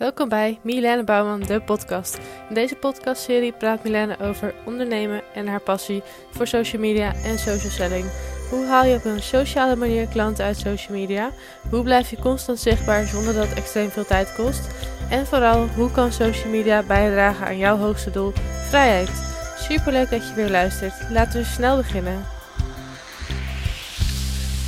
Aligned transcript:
Welkom 0.00 0.28
bij 0.28 0.58
Milene 0.62 1.04
Bouwman, 1.04 1.40
de 1.40 1.60
podcast. 1.60 2.18
In 2.48 2.54
deze 2.54 2.74
podcastserie 2.74 3.52
praat 3.52 3.84
Milene 3.84 4.18
over 4.20 4.54
ondernemen 4.64 5.22
en 5.34 5.46
haar 5.46 5.60
passie 5.60 6.02
voor 6.30 6.46
social 6.46 6.80
media 6.80 7.14
en 7.14 7.38
social 7.38 7.70
selling. 7.70 8.04
Hoe 8.50 8.66
haal 8.66 8.84
je 8.84 8.96
op 8.96 9.04
een 9.04 9.22
sociale 9.22 9.76
manier 9.76 10.06
klanten 10.06 10.44
uit 10.44 10.56
social 10.56 10.98
media? 10.98 11.30
Hoe 11.70 11.82
blijf 11.82 12.10
je 12.10 12.18
constant 12.18 12.58
zichtbaar 12.58 13.06
zonder 13.06 13.34
dat 13.34 13.48
het 13.48 13.58
extreem 13.58 13.90
veel 13.90 14.04
tijd 14.04 14.34
kost? 14.34 14.68
En 15.10 15.26
vooral, 15.26 15.66
hoe 15.66 15.90
kan 15.90 16.12
social 16.12 16.50
media 16.50 16.82
bijdragen 16.82 17.46
aan 17.46 17.58
jouw 17.58 17.76
hoogste 17.76 18.10
doel, 18.10 18.32
vrijheid? 18.68 19.10
Superleuk 19.58 20.10
dat 20.10 20.28
je 20.28 20.34
weer 20.34 20.50
luistert. 20.50 21.10
Laten 21.10 21.40
we 21.40 21.46
snel 21.46 21.76
beginnen. 21.76 22.24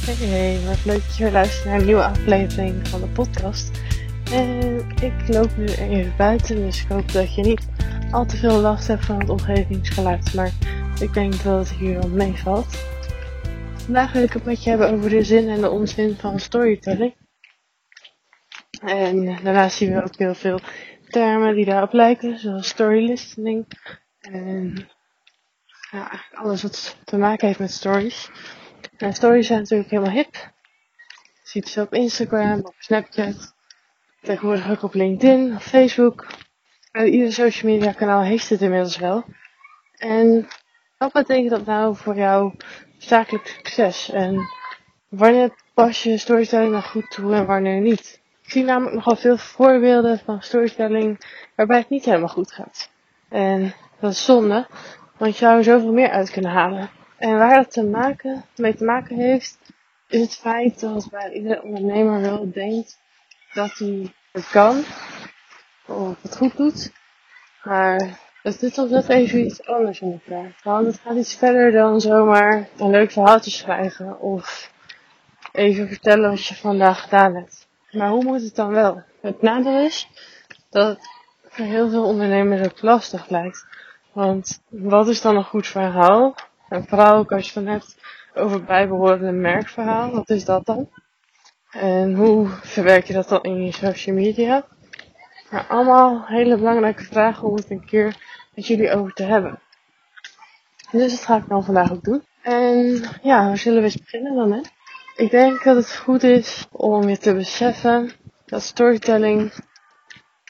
Hey, 0.04 0.28
hey, 0.28 0.60
wat 0.66 0.84
leuk 0.84 1.06
dat 1.06 1.16
je 1.16 1.22
weer 1.22 1.32
luistert 1.32 1.64
naar 1.64 1.78
een 1.78 1.86
nieuwe 1.86 2.04
aflevering 2.04 2.88
van 2.88 3.00
de 3.00 3.06
podcast. 3.06 3.70
En 4.32 4.78
ik 5.00 5.28
loop 5.28 5.56
nu 5.56 5.66
even 5.66 6.16
buiten, 6.16 6.56
dus 6.56 6.82
ik 6.82 6.88
hoop 6.88 7.12
dat 7.12 7.34
je 7.34 7.42
niet 7.42 7.68
al 8.10 8.26
te 8.26 8.36
veel 8.36 8.60
last 8.60 8.86
hebt 8.86 9.04
van 9.04 9.18
het 9.18 9.28
omgevingsgeluid. 9.28 10.34
Maar 10.34 10.52
ik 11.00 11.12
denk 11.14 11.42
dat 11.42 11.68
het 11.68 11.78
hier 11.78 11.98
wel 11.98 12.08
meevalt. 12.08 12.76
Vandaag 13.74 14.12
wil 14.12 14.22
ik 14.22 14.32
het 14.32 14.44
met 14.44 14.64
je 14.64 14.70
hebben 14.70 14.90
over 14.90 15.10
de 15.10 15.24
zin 15.24 15.48
en 15.48 15.60
de 15.60 15.70
onzin 15.70 16.16
van 16.16 16.40
storytelling. 16.40 17.14
En 18.80 19.24
daarnaast 19.24 19.76
zien 19.76 19.94
we 19.94 20.02
ook 20.02 20.18
heel 20.18 20.34
veel 20.34 20.60
termen 21.08 21.54
die 21.54 21.64
daarop 21.64 21.92
lijken, 21.92 22.38
zoals 22.38 22.68
story 22.68 23.06
listening. 23.06 23.66
En 24.20 24.88
ja, 25.90 26.24
alles 26.32 26.62
wat 26.62 26.96
te 27.04 27.16
maken 27.16 27.46
heeft 27.46 27.58
met 27.58 27.70
stories. 27.70 28.30
En 28.96 29.12
stories 29.12 29.46
zijn 29.46 29.58
natuurlijk 29.58 29.90
helemaal 29.90 30.14
hip. 30.14 30.34
Je 30.34 31.48
ziet 31.48 31.68
ze 31.68 31.80
op 31.80 31.94
Instagram, 31.94 32.58
op 32.58 32.74
Snapchat, 32.78 33.54
tegenwoordig 34.22 34.70
ook 34.70 34.82
op 34.82 34.94
LinkedIn, 34.94 35.60
Facebook. 35.60 36.26
En 36.92 37.06
ieder 37.06 37.32
social 37.32 37.72
media 37.72 37.92
kanaal 37.92 38.22
heeft 38.22 38.48
het 38.48 38.60
inmiddels 38.60 38.98
wel. 38.98 39.24
En 39.92 40.48
wat 40.98 41.12
betekent 41.12 41.50
dat 41.50 41.66
nou 41.66 41.96
voor 41.96 42.16
jouw 42.16 42.54
zakelijk 42.98 43.46
succes? 43.46 44.10
En 44.10 44.40
wanneer 45.08 45.50
pas 45.74 46.02
je 46.02 46.18
storytelling 46.18 46.70
nou 46.70 46.82
goed 46.82 47.10
toe 47.10 47.34
en 47.34 47.46
wanneer 47.46 47.80
niet? 47.80 48.20
Ik 48.42 48.50
zie 48.50 48.64
namelijk 48.64 48.94
nogal 48.94 49.16
veel 49.16 49.36
voorbeelden 49.36 50.18
van 50.18 50.42
storytelling 50.42 51.20
waarbij 51.56 51.78
het 51.78 51.88
niet 51.88 52.04
helemaal 52.04 52.28
goed 52.28 52.52
gaat. 52.52 52.90
En 53.28 53.74
dat 54.00 54.12
is 54.12 54.24
zonde, 54.24 54.66
want 55.16 55.32
je 55.32 55.38
zou 55.38 55.56
er 55.56 55.64
zoveel 55.64 55.92
meer 55.92 56.10
uit 56.10 56.30
kunnen 56.30 56.50
halen. 56.50 56.90
En 57.18 57.38
waar 57.38 57.56
dat 57.56 57.72
te 57.72 57.84
maken, 57.84 58.44
mee 58.56 58.74
te 58.74 58.84
maken 58.84 59.16
heeft, 59.16 59.58
is 60.08 60.20
het 60.20 60.36
feit 60.36 60.80
dat 60.80 61.08
bij 61.10 61.32
iedere 61.32 61.62
ondernemer 61.62 62.20
wel 62.20 62.50
denkt 62.52 63.00
dat 63.54 63.78
hij 63.78 64.12
het 64.32 64.48
kan, 64.48 64.84
of 65.86 66.22
het 66.22 66.36
goed 66.36 66.56
doet. 66.56 66.92
Maar 67.62 68.18
het 68.42 68.62
is 68.62 68.74
toch 68.74 68.88
net 68.88 69.08
even 69.08 69.44
iets 69.44 69.66
anders 69.66 70.00
in 70.00 70.20
elkaar. 70.26 70.60
Want 70.62 70.86
het 70.86 71.00
gaat 71.04 71.16
iets 71.16 71.34
verder 71.36 71.72
dan 71.72 72.00
zomaar 72.00 72.68
een 72.78 72.90
leuk 72.90 73.10
verhaaltje 73.10 73.50
schrijven 73.50 74.20
of 74.20 74.70
even 75.52 75.88
vertellen 75.88 76.30
wat 76.30 76.46
je 76.46 76.54
vandaag 76.54 77.02
gedaan 77.02 77.34
hebt. 77.34 77.66
Maar 77.90 78.08
hoe 78.08 78.24
moet 78.24 78.42
het 78.42 78.54
dan 78.54 78.70
wel? 78.70 79.02
Het 79.20 79.42
nadeel 79.42 79.84
is 79.84 80.08
dat 80.70 80.88
het 80.88 81.08
voor 81.48 81.64
heel 81.64 81.90
veel 81.90 82.04
ondernemers 82.04 82.62
ook 82.68 82.82
lastig 82.82 83.28
lijkt. 83.28 83.66
Want 84.12 84.62
wat 84.68 85.08
is 85.08 85.20
dan 85.20 85.36
een 85.36 85.44
goed 85.44 85.66
verhaal? 85.66 86.34
En 86.68 86.88
vooral 86.88 87.16
ook 87.16 87.32
als 87.32 87.52
je 87.52 87.58
het 87.58 87.64
dan 87.64 87.74
hebt 87.74 87.96
over 88.34 88.64
bijbehorende 88.64 89.32
merkverhaal, 89.32 90.10
wat 90.10 90.30
is 90.30 90.44
dat 90.44 90.66
dan? 90.66 90.88
En 91.72 92.14
hoe 92.14 92.48
verwerk 92.48 93.06
je 93.06 93.12
dat 93.12 93.28
dan 93.28 93.42
in 93.42 93.64
je 93.64 93.72
social 93.72 94.16
media? 94.16 94.64
Maar 95.50 95.66
allemaal 95.66 96.26
hele 96.26 96.56
belangrijke 96.56 97.04
vragen 97.04 97.48
om 97.48 97.54
het 97.54 97.70
een 97.70 97.84
keer 97.84 98.16
met 98.54 98.66
jullie 98.66 98.92
over 98.92 99.12
te 99.12 99.22
hebben. 99.22 99.60
Dus 100.90 101.12
dat 101.12 101.24
ga 101.24 101.36
ik 101.36 101.48
dan 101.48 101.64
vandaag 101.64 101.92
ook 101.92 102.04
doen. 102.04 102.24
En 102.42 103.02
ja, 103.22 103.46
waar 103.46 103.58
zullen 103.58 103.78
we 103.78 103.84
eens 103.84 103.98
beginnen 103.98 104.34
dan 104.34 104.52
hè? 104.52 104.60
Ik 105.16 105.30
denk 105.30 105.62
dat 105.62 105.76
het 105.76 105.96
goed 105.96 106.22
is 106.22 106.66
om 106.70 107.08
je 107.08 107.18
te 107.18 107.34
beseffen 107.34 108.10
dat 108.46 108.62
storytelling 108.62 109.52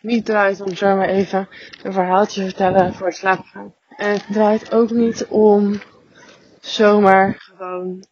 niet 0.02 0.24
draait 0.24 0.60
om 0.60 0.74
zomaar 0.74 1.08
even 1.08 1.48
een 1.82 1.92
verhaaltje 1.92 2.42
vertellen 2.42 2.94
voor 2.94 3.06
het 3.06 3.16
slapen 3.16 3.44
gaan. 3.44 3.74
En 3.96 4.12
het 4.12 4.26
draait 4.32 4.72
ook 4.72 4.90
niet 4.90 5.26
om 5.26 5.80
zomaar 6.60 7.34
gewoon 7.38 8.04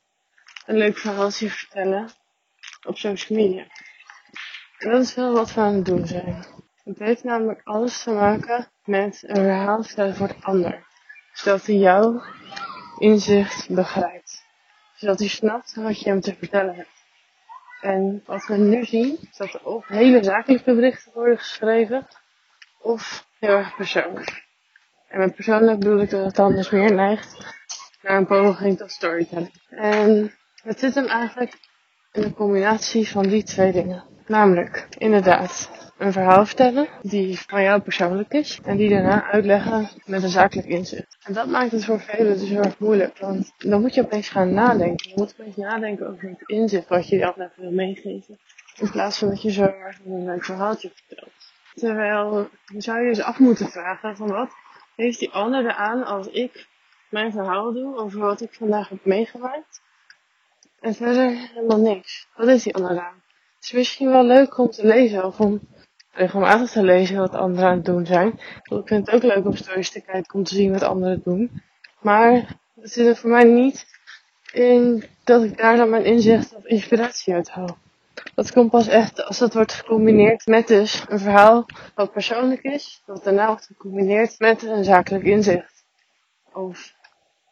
een 0.66 0.76
leuk 0.76 0.98
verhaaltje 0.98 1.50
vertellen 1.50 2.10
op 2.86 2.98
social 2.98 3.38
media. 3.38 3.64
En 4.78 4.90
dat 4.90 5.02
is 5.02 5.14
wel 5.14 5.32
wat 5.32 5.54
we 5.54 5.60
aan 5.60 5.74
het 5.74 5.84
doen 5.84 6.06
zijn. 6.06 6.44
Het 6.84 6.98
heeft 6.98 7.24
namelijk 7.24 7.60
alles 7.64 8.02
te 8.02 8.10
maken 8.10 8.68
met 8.84 9.22
een 9.26 9.36
verhaal 9.36 9.82
vertellen 9.82 10.14
voor 10.14 10.28
de 10.28 10.36
ander. 10.40 10.86
Zodat 11.32 11.66
hij 11.66 11.74
jouw 11.74 12.22
inzicht 12.98 13.68
begrijpt. 13.74 14.44
Zodat 14.94 15.18
hij 15.18 15.28
snapt 15.28 15.74
wat 15.74 16.00
je 16.00 16.08
hem 16.08 16.20
te 16.20 16.34
vertellen 16.34 16.74
hebt. 16.74 17.04
En 17.80 18.22
wat 18.26 18.46
we 18.46 18.56
nu 18.56 18.84
zien, 18.84 19.18
is 19.30 19.36
dat 19.36 19.54
er 19.54 19.64
of 19.64 19.86
hele 19.86 20.24
zakelijke 20.24 20.74
berichten 20.74 21.12
worden 21.12 21.38
geschreven, 21.38 22.06
of 22.80 23.26
heel 23.38 23.56
erg 23.56 23.76
persoonlijk. 23.76 24.44
En 25.08 25.18
met 25.18 25.34
persoonlijk 25.34 25.78
bedoel 25.78 26.00
ik 26.00 26.10
dat 26.10 26.24
het 26.24 26.36
dan 26.36 26.54
dus 26.54 26.70
meer 26.70 26.94
neigt 26.94 27.56
naar 28.02 28.16
een 28.16 28.26
poging 28.26 28.78
tot 28.78 28.90
storytelling. 28.90 29.52
En 29.68 30.34
het 30.62 30.78
zit 30.78 30.94
hem 30.94 31.06
eigenlijk 31.06 31.58
in 32.12 32.22
een 32.22 32.34
combinatie 32.34 33.08
van 33.08 33.22
die 33.22 33.42
twee 33.42 33.72
dingen. 33.72 34.04
Namelijk, 34.26 34.86
inderdaad, 34.98 35.70
een 35.98 36.12
verhaal 36.12 36.46
vertellen 36.46 36.88
die 37.02 37.38
van 37.38 37.62
jou 37.62 37.80
persoonlijk 37.80 38.32
is 38.32 38.60
en 38.64 38.76
die 38.76 38.88
daarna 38.88 39.30
uitleggen 39.30 39.88
met 40.04 40.22
een 40.22 40.28
zakelijk 40.28 40.68
inzicht. 40.68 41.16
En 41.24 41.32
dat 41.32 41.46
maakt 41.46 41.72
het 41.72 41.84
voor 41.84 42.00
velen 42.00 42.38
dus 42.38 42.48
heel 42.48 42.62
erg 42.62 42.78
moeilijk, 42.78 43.18
want 43.18 43.52
dan 43.58 43.80
moet 43.80 43.94
je 43.94 44.02
opeens 44.04 44.28
gaan 44.28 44.54
nadenken. 44.54 45.08
Je 45.08 45.14
moet 45.16 45.34
opeens 45.38 45.56
nadenken 45.56 46.08
over 46.08 46.28
het 46.28 46.48
inzicht 46.48 46.88
wat 46.88 47.08
je 47.08 47.18
dan 47.18 47.34
even 47.36 47.52
wil 47.56 47.72
meegeven. 47.72 48.38
In 48.78 48.90
plaats 48.90 49.18
van 49.18 49.28
dat 49.28 49.42
je 49.42 49.50
zo 49.50 49.62
erg 49.62 49.98
een 50.04 50.24
leuk 50.24 50.44
verhaaltje 50.44 50.90
vertelt. 50.94 51.32
Terwijl, 51.74 52.48
zou 52.76 53.00
je 53.00 53.08
dus 53.08 53.22
af 53.22 53.38
moeten 53.38 53.68
vragen 53.68 54.16
van 54.16 54.28
wat 54.28 54.50
heeft 54.96 55.18
die 55.18 55.30
ander 55.30 55.64
eraan 55.64 56.04
als 56.04 56.26
ik 56.26 56.66
mijn 57.10 57.32
verhaal 57.32 57.72
doe 57.72 57.96
over 57.96 58.20
wat 58.20 58.40
ik 58.40 58.54
vandaag 58.54 58.88
heb 58.88 59.04
meegemaakt. 59.04 59.82
En 60.80 60.94
verder 60.94 61.50
helemaal 61.54 61.80
niks. 61.80 62.28
Wat 62.36 62.48
is 62.48 62.62
die 62.62 62.74
ander 62.74 63.00
aan? 63.00 63.22
Het 63.54 63.64
is 63.64 63.72
misschien 63.72 64.10
wel 64.10 64.24
leuk 64.24 64.58
om 64.58 64.70
te 64.70 64.86
lezen 64.86 65.24
of 65.24 65.40
om 65.40 65.60
regelmatig 66.12 66.70
te 66.70 66.82
lezen 66.82 67.16
wat 67.16 67.34
anderen 67.34 67.68
aan 67.68 67.76
het 67.76 67.84
doen 67.84 68.06
zijn. 68.06 68.28
Ik 68.62 68.82
vind 68.84 69.06
het 69.06 69.10
ook 69.10 69.22
leuk 69.22 69.44
om 69.44 69.56
stories 69.56 69.90
te 69.90 70.00
kijken 70.00 70.34
om 70.34 70.44
te 70.44 70.54
zien 70.54 70.72
wat 70.72 70.82
anderen 70.82 71.20
doen. 71.24 71.62
Maar 72.00 72.32
het 72.80 72.92
zit 72.92 73.06
er 73.06 73.16
voor 73.16 73.30
mij 73.30 73.44
niet 73.44 73.86
in 74.52 75.04
dat 75.24 75.42
ik 75.42 75.56
daar 75.56 75.76
dan 75.76 75.90
mijn 75.90 76.04
inzicht 76.04 76.54
of 76.54 76.64
inspiratie 76.64 77.34
uit 77.34 77.50
haal. 77.50 77.78
Dat 78.34 78.52
komt 78.52 78.70
pas 78.70 78.88
echt 78.88 79.24
als 79.24 79.38
dat 79.38 79.54
wordt 79.54 79.72
gecombineerd 79.72 80.46
met 80.46 80.66
dus 80.66 81.04
een 81.08 81.18
verhaal 81.18 81.66
wat 81.94 82.12
persoonlijk 82.12 82.62
is, 82.62 83.02
wat 83.06 83.24
daarna 83.24 83.46
wordt 83.46 83.66
gecombineerd 83.66 84.38
met 84.38 84.62
een 84.62 84.84
zakelijk 84.84 85.24
inzicht. 85.24 85.84
Of 86.52 86.94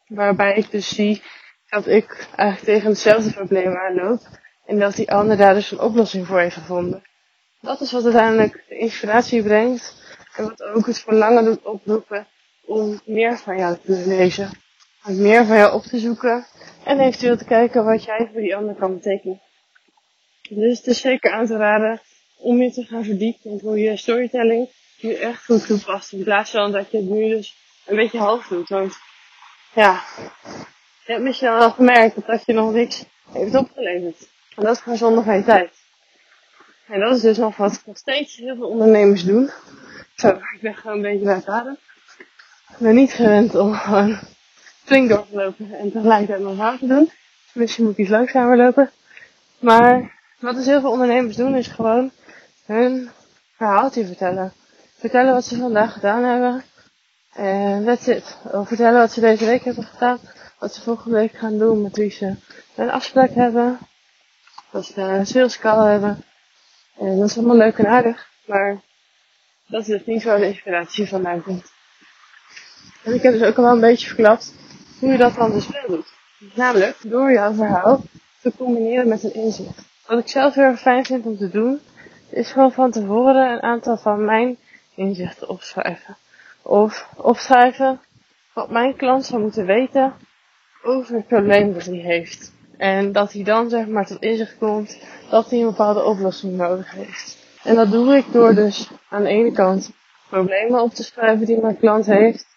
waarbij 0.07 0.55
ik 0.55 0.71
dus 0.71 0.95
zie 0.95 1.21
dat 1.69 1.87
ik 1.87 2.27
eigenlijk 2.35 2.65
tegen 2.65 2.89
hetzelfde 2.89 3.33
probleem 3.33 3.75
aanloop 3.75 4.21
en 4.65 4.79
dat 4.79 4.95
die 4.95 5.11
ander 5.11 5.37
daar 5.37 5.53
dus 5.53 5.71
een 5.71 5.79
oplossing 5.79 6.27
voor 6.27 6.39
heeft 6.39 6.55
gevonden. 6.55 7.03
Dat 7.61 7.81
is 7.81 7.91
wat 7.91 8.03
uiteindelijk 8.03 8.63
de 8.67 8.77
inspiratie 8.77 9.43
brengt 9.43 9.95
en 10.35 10.43
wat 10.43 10.63
ook 10.63 10.85
het 10.85 10.99
verlangen 10.99 11.45
doet 11.45 11.61
oproepen 11.63 12.27
om 12.65 13.01
meer 13.05 13.37
van 13.37 13.57
jou 13.57 13.77
te 13.85 14.03
lezen. 14.07 14.49
Om 15.05 15.21
meer 15.21 15.45
van 15.45 15.57
jou 15.57 15.73
op 15.73 15.83
te 15.83 15.99
zoeken 15.99 16.45
en 16.83 16.99
eventueel 16.99 17.37
te 17.37 17.45
kijken 17.45 17.85
wat 17.85 18.03
jij 18.03 18.29
voor 18.31 18.41
die 18.41 18.55
ander 18.55 18.75
kan 18.75 18.93
betekenen. 18.93 19.41
Dus 20.49 20.77
het 20.77 20.87
is 20.87 21.01
zeker 21.01 21.31
aan 21.31 21.45
te 21.45 21.57
raden 21.57 22.01
om 22.37 22.61
je 22.61 22.71
te 22.71 22.83
gaan 22.83 23.03
verdiepen 23.03 23.51
in 23.51 23.59
hoe 23.61 23.79
je 23.79 23.97
storytelling 23.97 24.69
nu 25.01 25.13
echt 25.13 25.45
goed 25.45 25.65
toepast. 25.67 26.11
In 26.11 26.23
plaats 26.23 26.51
van 26.51 26.71
dat 26.71 26.91
je 26.91 26.97
het 26.97 27.09
nu 27.09 27.29
dus 27.29 27.55
een 27.85 27.95
beetje 27.95 28.17
half 28.17 28.47
doet. 28.47 28.69
Want 28.69 28.97
ja, 29.73 30.03
je 31.09 31.15
hebt 31.15 31.27
misschien 31.27 31.47
al 31.47 31.71
gemerkt 31.71 32.27
dat 32.27 32.45
je 32.45 32.53
nog 32.53 32.73
niks 32.73 33.05
heeft 33.31 33.55
opgeleverd. 33.55 34.27
En 34.55 34.63
dat 34.63 34.75
is 34.75 34.81
gewoon 34.81 34.97
zonder 34.97 35.23
geen 35.23 35.43
tijd. 35.43 35.69
En 36.87 36.99
dat 36.99 37.15
is 37.15 37.21
dus 37.21 37.37
nog 37.37 37.57
wat 37.57 37.81
nog 37.85 37.97
steeds 37.97 38.35
heel 38.35 38.55
veel 38.55 38.67
ondernemers 38.67 39.23
doen. 39.23 39.49
Zo, 40.15 40.27
ik 40.27 40.59
ben 40.61 40.75
gewoon 40.75 40.95
een 40.95 41.01
beetje 41.01 41.25
bij 41.25 41.35
het 41.35 41.47
adem. 41.47 41.77
Ik 42.69 42.77
ben 42.77 42.95
niet 42.95 43.13
gewend 43.13 43.55
om 43.55 43.73
gewoon 43.73 44.19
flink 44.83 45.09
door 45.09 45.27
te 45.29 45.35
lopen 45.35 45.73
en 45.73 45.91
tegelijkertijd 45.91 46.41
nog 46.41 46.57
waar 46.57 46.77
te 46.77 46.87
doen. 46.87 47.11
Misschien 47.53 47.83
moet 47.83 47.93
ik 47.93 47.99
iets 47.99 48.09
langzamer 48.09 48.57
lopen. 48.57 48.91
Maar 49.59 50.15
wat 50.39 50.55
dus 50.55 50.65
heel 50.65 50.81
veel 50.81 50.91
ondernemers 50.91 51.35
doen 51.35 51.55
is 51.55 51.67
gewoon 51.67 52.11
hun 52.65 53.09
verhaaltje 53.55 54.05
vertellen. 54.05 54.53
Vertellen 54.97 55.33
wat 55.33 55.45
ze 55.45 55.57
vandaag 55.57 55.93
gedaan 55.93 56.23
hebben. 56.23 56.63
En 57.33 57.85
that's 57.85 58.07
it. 58.07 58.37
Of 58.51 58.67
vertellen 58.67 58.99
wat 58.99 59.11
ze 59.11 59.19
deze 59.19 59.45
week 59.45 59.63
hebben 59.63 59.83
gedaan. 59.83 60.19
Wat 60.59 60.73
ze 60.73 60.81
volgende 60.81 61.17
week 61.17 61.31
gaan 61.31 61.57
doen. 61.57 61.81
Met 61.81 61.97
wie 61.97 62.11
ze 62.11 62.35
een 62.75 62.89
afspraak 62.89 63.29
hebben. 63.29 63.79
Wat 64.71 64.85
ze 64.85 65.01
een 65.01 65.25
sales 65.25 65.59
call 65.59 65.91
hebben. 65.91 66.23
En 66.97 67.19
dat 67.19 67.29
is 67.29 67.37
allemaal 67.37 67.55
leuk 67.55 67.77
en 67.77 67.87
aardig. 67.87 68.29
Maar 68.45 68.81
Dat 69.67 69.81
is 69.81 69.87
dus 69.87 70.05
niet 70.05 70.23
waar 70.23 70.39
de 70.39 70.45
inspiratie 70.45 71.07
vandaan 71.07 71.43
komt. 71.43 71.71
En 73.03 73.13
ik 73.13 73.21
heb 73.21 73.33
dus 73.33 73.43
ook 73.43 73.57
al 73.57 73.65
een 73.65 73.79
beetje 73.79 74.07
verklapt 74.07 74.53
hoe 74.99 75.11
je 75.11 75.17
dat 75.17 75.35
dan 75.35 75.51
dus 75.51 75.67
wel 75.67 75.87
doet. 75.87 76.13
Namelijk 76.53 76.97
door 77.01 77.31
jouw 77.31 77.53
verhaal 77.53 78.01
te 78.41 78.51
combineren 78.57 79.07
met 79.07 79.23
een 79.23 79.33
inzicht. 79.33 79.81
Wat 80.05 80.19
ik 80.19 80.27
zelf 80.27 80.53
heel 80.53 80.63
erg 80.63 80.79
fijn 80.79 81.05
vind 81.05 81.25
om 81.25 81.37
te 81.37 81.49
doen, 81.49 81.81
is 82.29 82.51
gewoon 82.51 82.71
van 82.71 82.91
tevoren 82.91 83.51
een 83.51 83.61
aantal 83.61 83.97
van 83.97 84.25
mijn 84.25 84.57
inzichten 84.95 85.49
opschrijven. 85.49 86.17
Of 86.61 87.09
opschrijven 87.15 87.99
wat 88.53 88.69
mijn 88.69 88.95
klant 88.95 89.25
zou 89.25 89.41
moeten 89.41 89.65
weten 89.65 90.13
over 90.83 91.15
het 91.15 91.27
probleem 91.27 91.73
dat 91.73 91.85
hij 91.85 91.97
heeft. 91.97 92.53
En 92.77 93.11
dat 93.11 93.33
hij 93.33 93.43
dan 93.43 93.69
zeg 93.69 93.87
maar 93.87 94.05
tot 94.05 94.21
inzicht 94.21 94.57
komt 94.57 94.99
dat 95.29 95.49
hij 95.49 95.59
een 95.59 95.65
bepaalde 95.65 96.03
oplossing 96.03 96.57
nodig 96.57 96.91
heeft. 96.91 97.37
En 97.63 97.75
dat 97.75 97.91
doe 97.91 98.15
ik 98.15 98.25
door 98.31 98.55
dus 98.55 98.91
aan 99.09 99.23
de 99.23 99.29
ene 99.29 99.51
kant 99.51 99.91
problemen 100.29 100.81
op 100.81 100.93
te 100.93 101.03
schrijven 101.03 101.45
die 101.45 101.61
mijn 101.61 101.77
klant 101.77 102.05
heeft. 102.05 102.47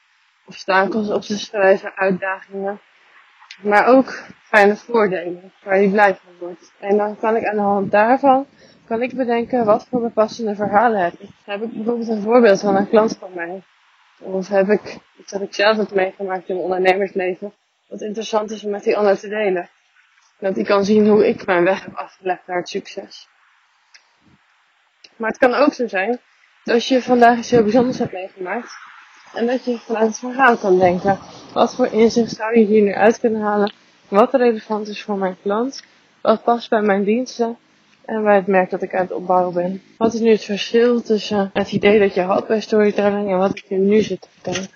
Of 0.46 0.54
stakels 0.54 1.10
op 1.10 1.22
te 1.22 1.38
schrijven, 1.38 1.92
uitdagingen. 1.96 2.80
Maar 3.62 3.86
ook 3.86 4.22
fijne 4.42 4.76
voordelen 4.76 5.52
waar 5.64 5.74
hij 5.74 5.88
blij 5.88 6.14
van 6.14 6.32
wordt. 6.38 6.72
En 6.80 6.96
dan 6.96 7.18
kan 7.18 7.36
ik 7.36 7.46
aan 7.46 7.56
de 7.56 7.62
hand 7.62 7.90
daarvan 7.90 8.46
kan 8.92 9.02
ik 9.02 9.16
bedenken 9.16 9.64
wat 9.64 9.86
voor 9.90 10.10
passende 10.10 10.54
verhalen 10.54 11.00
heb 11.02 11.12
ik. 11.18 11.28
Heb 11.44 11.62
ik 11.62 11.72
bijvoorbeeld 11.72 12.08
een 12.08 12.22
voorbeeld 12.22 12.60
van 12.60 12.76
een 12.76 12.88
klant 12.88 13.16
van 13.18 13.30
mij? 13.34 13.62
Of 14.20 14.48
heb 14.48 14.68
ik 14.68 14.98
iets 15.18 15.32
dat 15.32 15.40
ik 15.40 15.54
zelf 15.54 15.76
heb 15.76 15.94
meegemaakt 15.94 16.48
in 16.48 16.54
mijn 16.54 16.66
ondernemersleven, 16.66 17.52
wat 17.92 18.00
interessant 18.00 18.50
is 18.50 18.64
om 18.64 18.70
met 18.70 18.84
die 18.84 18.96
ander 18.96 19.18
te 19.18 19.28
delen? 19.28 19.68
Dat 20.38 20.54
die 20.54 20.64
kan 20.64 20.84
zien 20.84 21.08
hoe 21.08 21.28
ik 21.28 21.46
mijn 21.46 21.64
weg 21.64 21.84
heb 21.84 21.94
afgelegd 21.94 22.46
naar 22.46 22.56
het 22.56 22.68
succes. 22.68 23.28
Maar 25.16 25.28
het 25.28 25.38
kan 25.38 25.54
ook 25.54 25.74
zo 25.74 25.88
zijn 25.88 26.20
dat 26.64 26.86
je 26.86 27.02
vandaag 27.02 27.38
iets 27.38 27.50
heel 27.50 27.62
bijzonders 27.62 27.98
hebt 27.98 28.12
meegemaakt. 28.12 28.72
En 29.34 29.46
dat 29.46 29.64
je 29.64 29.78
vanuit 29.78 30.06
het 30.06 30.18
verhaal 30.18 30.56
kan 30.56 30.78
denken. 30.78 31.18
Wat 31.52 31.74
voor 31.74 31.86
inzicht 31.86 32.36
zou 32.36 32.58
je 32.58 32.64
hier 32.64 32.82
nu 32.82 32.94
uit 32.94 33.18
kunnen 33.18 33.40
halen? 33.40 33.72
Wat 34.08 34.34
relevant 34.34 34.88
is 34.88 35.02
voor 35.02 35.16
mijn 35.16 35.36
klant? 35.42 35.84
Wat 36.20 36.42
past 36.42 36.70
bij 36.70 36.82
mijn 36.82 37.04
diensten? 37.04 37.58
En 38.04 38.22
bij 38.22 38.34
het 38.34 38.46
merk 38.46 38.70
dat 38.70 38.82
ik 38.82 38.94
aan 38.94 39.02
het 39.02 39.12
opbouwen 39.12 39.54
ben. 39.54 39.82
Wat 39.98 40.14
is 40.14 40.20
nu 40.20 40.30
het 40.30 40.44
verschil 40.44 41.02
tussen 41.02 41.50
het 41.52 41.72
idee 41.72 41.98
dat 41.98 42.14
je 42.14 42.20
had 42.20 42.46
bij 42.46 42.60
storytelling 42.60 43.30
en 43.30 43.38
wat 43.38 43.56
ik 43.56 43.70
nu 43.70 44.00
zit 44.00 44.20
te 44.20 44.28
vertellen? 44.30 44.68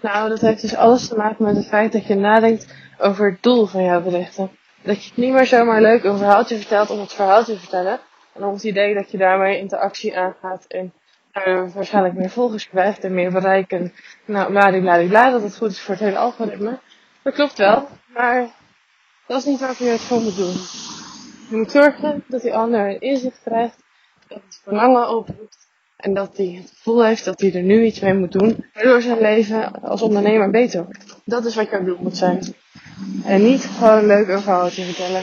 Nou, 0.00 0.28
dat 0.28 0.40
heeft 0.40 0.60
dus 0.60 0.74
alles 0.74 1.08
te 1.08 1.16
maken 1.16 1.44
met 1.44 1.56
het 1.56 1.66
feit 1.66 1.92
dat 1.92 2.06
je 2.06 2.14
nadenkt 2.14 2.74
over 2.98 3.30
het 3.30 3.42
doel 3.42 3.66
van 3.66 3.84
jouw 3.84 4.02
berichten. 4.02 4.50
Dat 4.82 5.02
je 5.02 5.08
het 5.08 5.18
niet 5.18 5.32
meer 5.32 5.46
zomaar 5.46 5.80
leuk 5.80 6.04
een 6.04 6.18
verhaaltje 6.18 6.56
vertelt 6.56 6.90
om 6.90 7.00
het 7.00 7.12
verhaal 7.12 7.44
te 7.44 7.58
vertellen. 7.58 8.00
En 8.34 8.44
om 8.44 8.52
het 8.52 8.62
idee 8.62 8.94
dat 8.94 9.10
je 9.10 9.18
daarmee 9.18 9.58
interactie 9.58 10.18
aangaat 10.18 10.64
en 10.64 10.92
uh, 11.46 11.74
waarschijnlijk 11.74 12.14
meer 12.14 12.30
volgers 12.30 12.68
krijgt 12.68 13.04
en 13.04 13.14
meer 13.14 13.32
bereiken. 13.32 13.92
Nou, 14.24 14.50
bladibladibla, 14.50 15.30
dat 15.30 15.42
het 15.42 15.56
goed 15.56 15.70
is 15.70 15.80
voor 15.80 15.94
het 15.94 16.04
hele 16.04 16.18
algoritme. 16.18 16.78
Dat 17.22 17.34
klopt 17.34 17.58
wel, 17.58 17.88
maar 18.06 18.48
dat 19.26 19.38
is 19.38 19.44
niet 19.44 19.60
waarvoor 19.60 19.86
je 19.86 19.92
het 19.92 20.00
voor 20.00 20.20
moet 20.20 20.36
doen. 20.36 20.54
Je 21.50 21.56
moet 21.56 21.70
zorgen 21.70 22.24
dat 22.28 22.42
die 22.42 22.54
ander 22.54 22.88
een 22.88 23.00
inzicht 23.00 23.40
krijgt, 23.44 23.76
dat 24.28 24.40
het 24.44 24.60
verlangen 24.62 25.08
oproept 25.08 25.67
en 25.98 26.14
dat 26.14 26.36
hij 26.36 26.60
het 26.62 26.72
gevoel 26.76 27.04
heeft 27.04 27.24
dat 27.24 27.40
hij 27.40 27.54
er 27.54 27.62
nu 27.62 27.84
iets 27.84 28.00
mee 28.00 28.14
moet 28.14 28.32
doen, 28.32 28.64
waardoor 28.74 29.02
zijn 29.02 29.20
leven 29.20 29.82
als 29.82 30.02
ondernemer 30.02 30.50
beter 30.50 30.84
wordt. 30.84 31.20
Dat 31.24 31.44
is 31.44 31.54
wat 31.54 31.70
jouw 31.70 31.84
doel 31.84 31.98
moet 32.00 32.16
zijn. 32.16 32.54
En 33.24 33.42
niet 33.42 33.64
gewoon 33.64 34.06
leuk 34.06 34.28
een 34.28 34.40
verhaaltje 34.40 34.84
vertellen. 34.84 35.22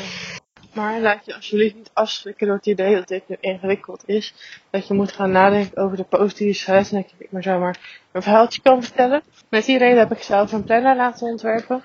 Maar 0.74 1.00
laat 1.00 1.26
je 1.26 1.36
alsjeblieft 1.36 1.76
niet 1.76 1.90
afschrikken 1.94 2.48
door 2.48 2.56
het 2.56 2.66
idee 2.66 2.96
dat 2.96 3.08
dit 3.08 3.28
nu 3.28 3.38
ingewikkeld 3.40 4.04
is. 4.06 4.34
Dat 4.70 4.88
je 4.88 4.94
moet 4.94 5.12
gaan 5.12 5.32
nadenken 5.32 5.78
over 5.78 5.98
de 5.98 6.04
post 6.04 6.38
die 6.38 6.64
en 6.66 6.84
dat 6.84 7.14
je 7.18 7.28
maar 7.30 7.44
zomaar 7.44 8.06
een 8.12 8.22
verhaaltje 8.22 8.62
kan 8.62 8.84
vertellen. 8.84 9.22
Met 9.50 9.66
die 9.66 9.78
reden 9.78 9.98
heb 9.98 10.12
ik 10.12 10.22
zelf 10.22 10.52
een 10.52 10.64
planner 10.64 10.96
laten 10.96 11.28
ontwerpen. 11.28 11.84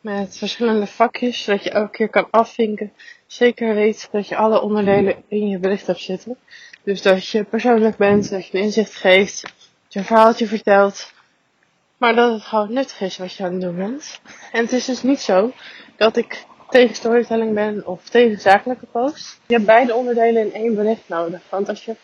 Met 0.00 0.36
verschillende 0.36 0.86
vakjes, 0.86 1.42
zodat 1.42 1.64
je 1.64 1.70
elke 1.70 1.90
keer 1.90 2.08
kan 2.08 2.30
afvinken. 2.30 2.92
Zeker 3.26 3.74
weet 3.74 4.08
dat 4.12 4.28
je 4.28 4.36
alle 4.36 4.60
onderdelen 4.60 5.16
in 5.28 5.48
je 5.48 5.58
bericht 5.58 5.86
hebt 5.86 6.00
zitten. 6.00 6.36
Dus 6.86 7.02
dat 7.02 7.28
je 7.28 7.44
persoonlijk 7.44 7.96
bent, 7.96 8.30
dat 8.30 8.46
je 8.46 8.58
een 8.58 8.64
inzicht 8.64 8.94
geeft, 8.94 9.42
dat 9.42 9.52
je 9.88 9.98
een 9.98 10.04
verhaaltje 10.04 10.46
vertelt. 10.46 11.12
Maar 11.96 12.14
dat 12.14 12.32
het 12.32 12.42
gewoon 12.42 12.72
nuttig 12.72 13.00
is 13.00 13.16
wat 13.16 13.34
je 13.34 13.44
aan 13.44 13.52
het 13.52 13.60
doen 13.60 13.76
bent. 13.76 14.20
En 14.52 14.62
het 14.62 14.72
is 14.72 14.84
dus 14.84 15.02
niet 15.02 15.20
zo 15.20 15.52
dat 15.96 16.16
ik 16.16 16.44
tegen 16.68 16.94
storytelling 16.94 17.54
ben 17.54 17.86
of 17.86 18.08
tegen 18.08 18.40
zakelijke 18.40 18.86
posts. 18.86 19.38
Je 19.46 19.54
hebt 19.54 19.66
beide 19.66 19.94
onderdelen 19.94 20.42
in 20.42 20.52
één 20.52 20.74
bericht 20.74 21.08
nodig. 21.08 21.40
Want 21.48 21.68
als 21.68 21.84
je 21.84 21.96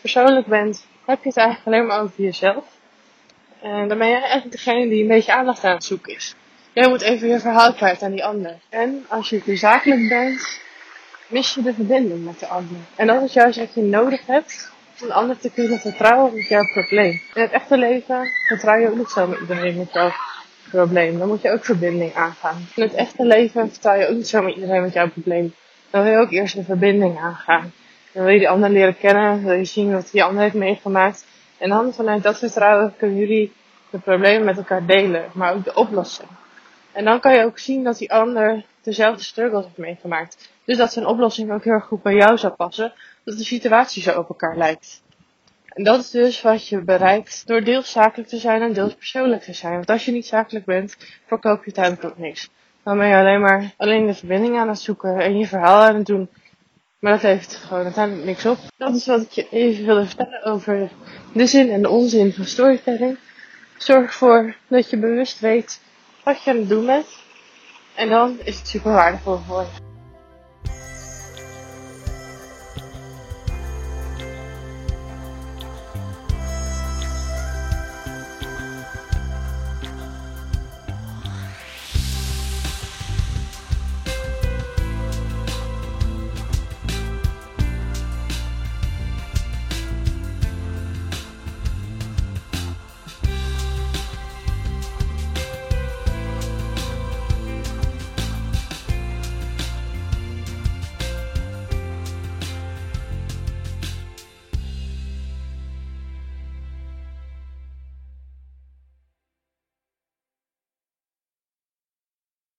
persoonlijk 0.00 0.46
bent, 0.46 0.86
heb 1.04 1.22
je 1.22 1.28
het 1.28 1.38
eigenlijk 1.38 1.66
alleen 1.66 1.86
maar 1.86 2.00
over 2.00 2.24
jezelf. 2.24 2.64
En 3.62 3.88
dan 3.88 3.98
ben 3.98 4.08
jij 4.08 4.20
eigenlijk 4.20 4.52
degene 4.52 4.88
die 4.88 5.02
een 5.02 5.08
beetje 5.08 5.32
aandacht 5.32 5.64
aan 5.64 5.74
het 5.74 5.84
zoeken 5.84 6.14
is. 6.14 6.34
Jij 6.72 6.88
moet 6.88 7.00
even 7.02 7.28
je 7.28 7.40
verhaal 7.40 7.74
kwijt 7.74 8.02
aan 8.02 8.10
die 8.10 8.24
ander. 8.24 8.58
En 8.68 9.04
als 9.08 9.28
je 9.28 9.56
zakelijk 9.56 10.08
bent, 10.08 10.62
mis 11.34 11.54
je 11.54 11.62
de 11.62 11.74
verbinding 11.74 12.24
met 12.24 12.38
de 12.38 12.46
ander. 12.46 12.76
En 12.96 13.06
dat 13.06 13.22
is 13.22 13.32
juist 13.32 13.58
wat 13.58 13.74
je 13.74 13.82
nodig 13.82 14.26
hebt 14.26 14.72
om 15.00 15.06
de 15.06 15.12
ander 15.12 15.38
te 15.38 15.50
kunnen 15.50 15.78
vertrouwen 15.78 16.34
met 16.34 16.48
jouw 16.48 16.64
probleem. 16.72 17.20
In 17.34 17.42
het 17.42 17.50
echte 17.50 17.76
leven 17.76 18.26
vertrouw 18.46 18.78
je 18.78 18.88
ook 18.88 18.96
niet 18.96 19.08
zo 19.08 19.26
met 19.26 19.40
iedereen 19.40 19.76
met 19.76 19.92
jouw 19.92 20.10
probleem. 20.70 21.18
Dan 21.18 21.28
moet 21.28 21.42
je 21.42 21.50
ook 21.50 21.64
verbinding 21.64 22.14
aangaan. 22.14 22.66
In 22.74 22.82
het 22.82 22.94
echte 22.94 23.24
leven 23.24 23.70
vertrouw 23.70 23.94
je 23.94 24.08
ook 24.08 24.16
niet 24.16 24.28
zo 24.28 24.42
met 24.42 24.54
iedereen 24.54 24.82
met 24.82 24.92
jouw 24.92 25.08
probleem. 25.08 25.54
Dan 25.90 26.02
wil 26.02 26.12
je 26.12 26.18
ook 26.18 26.30
eerst 26.30 26.56
een 26.56 26.64
verbinding 26.64 27.18
aangaan. 27.18 27.72
Dan 28.12 28.24
wil 28.24 28.32
je 28.32 28.38
die 28.38 28.48
ander 28.48 28.70
leren 28.70 28.98
kennen, 28.98 29.44
wil 29.44 29.54
je 29.54 29.64
zien 29.64 29.92
wat 29.92 30.08
die 30.12 30.24
ander 30.24 30.42
heeft 30.42 30.54
meegemaakt. 30.54 31.26
En 31.58 31.68
dan 31.68 31.92
vanuit 31.92 32.22
dat 32.22 32.38
vertrouwen 32.38 32.94
kunnen 32.96 33.18
jullie 33.18 33.52
de 33.90 33.98
problemen 33.98 34.44
met 34.44 34.56
elkaar 34.56 34.86
delen, 34.86 35.24
maar 35.32 35.54
ook 35.54 35.64
de 35.64 35.74
oplossing. 35.74 36.28
En 36.94 37.04
dan 37.04 37.20
kan 37.20 37.34
je 37.34 37.44
ook 37.44 37.58
zien 37.58 37.84
dat 37.84 37.98
die 37.98 38.12
ander 38.12 38.64
dezelfde 38.82 39.22
struggles 39.22 39.64
heeft 39.64 39.76
meegemaakt. 39.76 40.48
Dus 40.64 40.76
dat 40.76 40.92
zijn 40.92 41.06
oplossing 41.06 41.52
ook 41.52 41.64
heel 41.64 41.72
erg 41.72 41.84
goed 41.84 42.02
bij 42.02 42.14
jou 42.14 42.38
zou 42.38 42.52
passen. 42.52 42.92
Dat 43.24 43.38
de 43.38 43.44
situatie 43.44 44.02
zo 44.02 44.18
op 44.18 44.28
elkaar 44.28 44.56
lijkt. 44.56 45.02
En 45.68 45.84
dat 45.84 46.00
is 46.00 46.10
dus 46.10 46.42
wat 46.42 46.68
je 46.68 46.80
bereikt 46.80 47.46
door 47.46 47.64
deels 47.64 47.90
zakelijk 47.90 48.28
te 48.28 48.36
zijn 48.36 48.62
en 48.62 48.72
deels 48.72 48.94
persoonlijk 48.94 49.42
te 49.42 49.52
zijn. 49.52 49.74
Want 49.74 49.90
als 49.90 50.04
je 50.04 50.12
niet 50.12 50.26
zakelijk 50.26 50.64
bent, 50.64 50.96
verkoop 51.26 51.64
je 51.64 51.74
uiteindelijk 51.74 52.04
ook 52.04 52.18
niks. 52.18 52.50
Dan 52.82 52.98
ben 52.98 53.08
je 53.08 53.16
alleen 53.16 53.40
maar 53.40 53.74
alleen 53.76 54.06
de 54.06 54.14
verbinding 54.14 54.58
aan 54.58 54.68
het 54.68 54.78
zoeken 54.78 55.18
en 55.18 55.38
je 55.38 55.46
verhaal 55.46 55.82
aan 55.82 55.94
het 55.94 56.06
doen. 56.06 56.28
Maar 56.98 57.12
dat 57.12 57.22
heeft 57.22 57.54
gewoon 57.54 57.84
uiteindelijk 57.84 58.26
niks 58.26 58.46
op. 58.46 58.58
Dat 58.76 58.94
is 58.94 59.06
wat 59.06 59.22
ik 59.22 59.30
je 59.30 59.48
even 59.50 59.84
wilde 59.84 60.06
vertellen 60.06 60.44
over 60.44 60.90
de 61.32 61.46
zin 61.46 61.70
en 61.70 61.82
de 61.82 61.88
onzin 61.88 62.32
van 62.32 62.44
storytelling. 62.44 63.18
Zorg 63.76 64.06
ervoor 64.06 64.56
dat 64.68 64.90
je 64.90 64.96
bewust 64.96 65.40
weet 65.40 65.80
wat 66.24 66.42
je 66.42 66.50
aan 66.50 66.56
het 66.56 66.68
doen 66.68 66.86
bent. 66.86 67.06
En 67.94 68.08
dan 68.08 68.38
is 68.44 68.58
het 68.58 68.68
super 68.68 68.92
waardevol 68.92 69.38
voor 69.46 69.60
je. 69.60 69.93